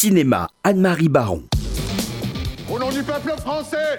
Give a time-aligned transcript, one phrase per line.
[0.00, 1.42] Cinéma, Anne-Marie Baron.
[2.72, 3.98] Au nom du peuple français,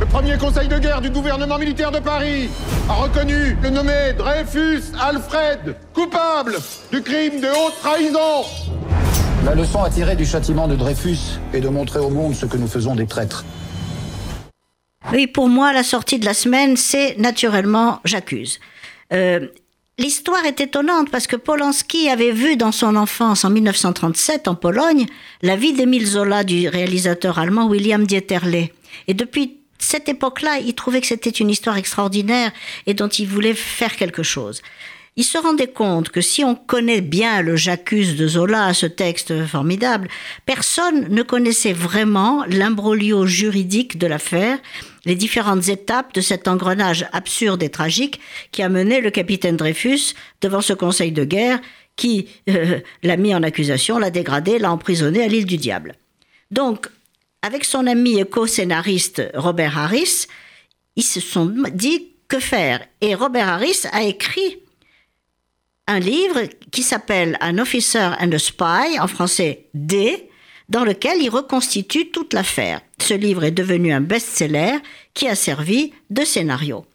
[0.00, 2.48] le premier conseil de guerre du gouvernement militaire de Paris
[2.88, 6.54] a reconnu le nommé Dreyfus Alfred coupable
[6.90, 8.46] du crime de haute trahison.
[9.44, 12.56] La leçon à tirer du châtiment de Dreyfus est de montrer au monde ce que
[12.56, 13.44] nous faisons des traîtres.
[15.12, 18.58] Oui, pour moi, la sortie de la semaine, c'est naturellement J'accuse.
[19.12, 19.48] Euh,
[19.96, 25.06] L'histoire est étonnante parce que Polanski avait vu dans son enfance, en 1937, en Pologne,
[25.40, 28.70] la vie d'Émile Zola du réalisateur allemand William Dieterle.
[29.06, 32.50] Et depuis cette époque-là, il trouvait que c'était une histoire extraordinaire
[32.86, 34.62] et dont il voulait faire quelque chose.
[35.16, 39.46] Il se rendait compte que si on connaît bien le J'accuse de Zola, ce texte
[39.46, 40.08] formidable,
[40.44, 44.58] personne ne connaissait vraiment l'imbroglio juridique de l'affaire,
[45.04, 48.18] les différentes étapes de cet engrenage absurde et tragique
[48.50, 51.60] qui a mené le capitaine Dreyfus devant ce conseil de guerre
[51.94, 55.94] qui euh, l'a mis en accusation, l'a dégradé, l'a emprisonné à l'île du diable.
[56.50, 56.88] Donc,
[57.42, 60.26] avec son ami et co-scénariste Robert Harris,
[60.96, 62.84] ils se sont dit que faire?
[63.00, 64.63] Et Robert Harris a écrit
[65.86, 70.28] un livre qui s'appelle An Officer and a Spy, en français D,
[70.68, 72.80] dans lequel il reconstitue toute l'affaire.
[72.98, 74.78] Ce livre est devenu un best-seller
[75.12, 76.86] qui a servi de scénario.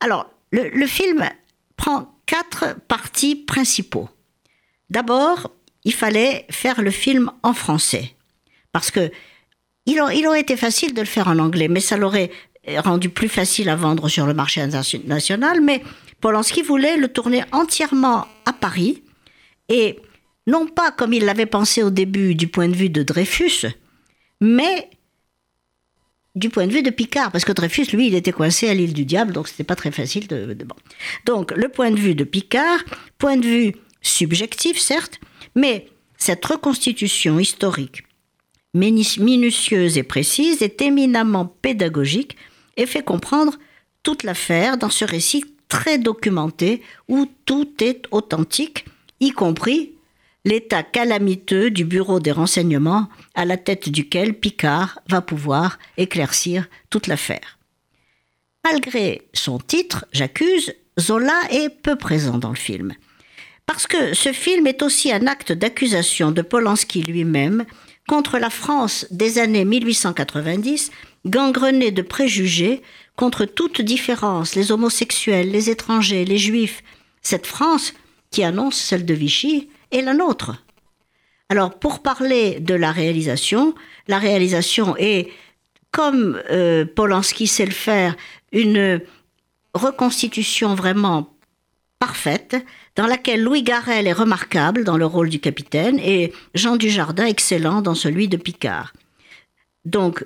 [0.00, 1.28] Alors, le, film
[1.76, 4.08] prend quatre parties principaux.
[4.88, 5.50] D'abord,
[5.84, 8.14] il fallait faire le film en français.
[8.72, 9.10] Parce que
[9.86, 12.30] il, il aurait été facile de le faire en anglais, mais ça l'aurait
[12.78, 14.66] rendu plus facile à vendre sur le marché
[15.04, 15.60] national.
[15.60, 15.82] Mais
[16.20, 19.02] Polanski voulait le tourner entièrement à Paris
[19.68, 19.98] et
[20.46, 23.66] non pas comme il l'avait pensé au début du point de vue de Dreyfus,
[24.40, 24.90] mais
[26.34, 28.92] du point de vue de Picard, parce que Dreyfus, lui, il était coincé à l'île
[28.92, 30.56] du diable, donc c'était pas très facile de.
[31.26, 32.80] Donc, le point de vue de Picard,
[33.18, 35.20] point de vue subjectif, certes,
[35.54, 38.02] mais cette reconstitution historique,
[38.74, 42.36] minutieuse et précise, est éminemment pédagogique
[42.76, 43.56] et fait comprendre
[44.02, 45.44] toute l'affaire dans ce récit
[45.74, 48.84] très documenté où tout est authentique,
[49.18, 49.90] y compris
[50.44, 57.08] l'état calamiteux du bureau des renseignements à la tête duquel Picard va pouvoir éclaircir toute
[57.08, 57.58] l'affaire.
[58.62, 62.92] Malgré son titre, J'accuse, Zola est peu présent dans le film.
[63.66, 67.64] Parce que ce film est aussi un acte d'accusation de Polanski lui-même
[68.06, 70.92] contre la France des années 1890,
[71.26, 72.82] gangrenée de préjugés
[73.16, 76.82] contre toute différence, les homosexuels, les étrangers, les juifs,
[77.22, 77.94] cette France
[78.30, 80.64] qui annonce celle de Vichy est la nôtre.
[81.48, 83.74] Alors pour parler de la réalisation,
[84.08, 85.30] la réalisation est,
[85.90, 88.16] comme euh, Polanski sait le faire,
[88.52, 89.00] une
[89.74, 91.30] reconstitution vraiment
[91.98, 92.56] parfaite,
[92.96, 97.82] dans laquelle Louis Garrel est remarquable dans le rôle du capitaine et Jean Dujardin excellent
[97.82, 98.92] dans celui de Picard.
[99.84, 100.24] Donc,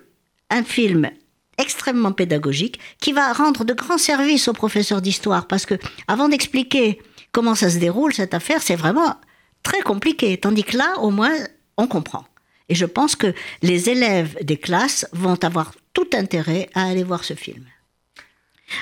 [0.50, 1.10] un film
[1.58, 5.74] extrêmement pédagogique qui va rendre de grands services aux professeurs d'histoire parce que
[6.06, 7.00] avant d'expliquer
[7.32, 9.16] comment ça se déroule cette affaire, c'est vraiment
[9.62, 10.38] très compliqué.
[10.38, 11.34] Tandis que là, au moins,
[11.76, 12.24] on comprend.
[12.68, 17.24] Et je pense que les élèves des classes vont avoir tout intérêt à aller voir
[17.24, 17.64] ce film.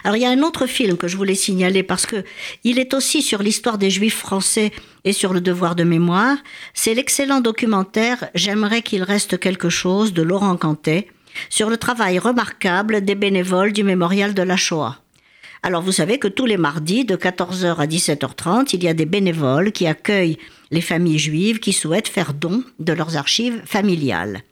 [0.02, 2.24] Alors il y a un autre film que je voulais signaler parce que
[2.64, 4.72] il est aussi sur l'histoire des Juifs français
[5.04, 6.36] et sur le devoir de mémoire.
[6.74, 11.08] C'est l'excellent documentaire J'aimerais qu'il reste quelque chose de Laurent Cantet
[11.48, 14.98] sur le travail remarquable des bénévoles du mémorial de la Shoah.
[15.62, 19.06] Alors vous savez que tous les mardis, de 14h à 17h30, il y a des
[19.06, 20.38] bénévoles qui accueillent
[20.70, 24.42] les familles juives qui souhaitent faire don de leurs archives familiales.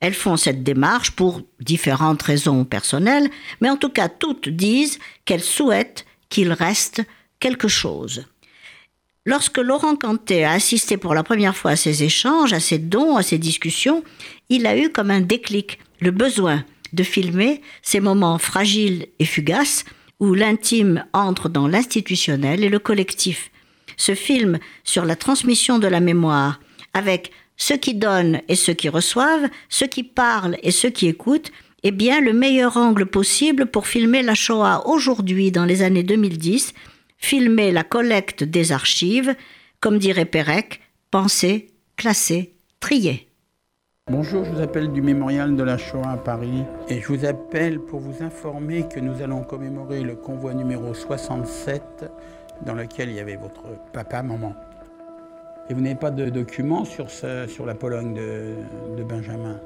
[0.00, 5.42] Elles font cette démarche pour différentes raisons personnelles, mais en tout cas toutes disent qu'elles
[5.42, 7.02] souhaitent qu'il reste
[7.38, 8.24] quelque chose.
[9.24, 13.16] Lorsque Laurent Cantet a assisté pour la première fois à ces échanges, à ces dons,
[13.16, 14.02] à ces discussions,
[14.48, 19.84] il a eu comme un déclic le besoin de filmer ces moments fragiles et fugaces
[20.18, 23.52] où l'intime entre dans l'institutionnel et le collectif.
[23.96, 26.58] Ce film sur la transmission de la mémoire,
[26.92, 31.52] avec ceux qui donnent et ceux qui reçoivent, ceux qui parlent et ceux qui écoutent,
[31.84, 36.74] est bien le meilleur angle possible pour filmer la Shoah aujourd'hui dans les années 2010,
[37.22, 39.34] filmer la collecte des archives,
[39.80, 40.80] comme dirait Pérec,
[41.10, 43.28] penser, classer, trier.
[44.10, 47.78] Bonjour, je vous appelle du mémorial de la Shoah à Paris et je vous appelle
[47.78, 51.82] pour vous informer que nous allons commémorer le convoi numéro 67
[52.66, 54.54] dans lequel il y avait votre papa, maman.
[55.70, 58.56] Et vous n'avez pas de documents sur, sur la Pologne de,
[58.96, 59.60] de Benjamin?